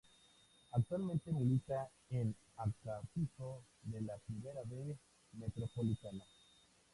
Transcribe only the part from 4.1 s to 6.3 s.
Primera B Metropolitana.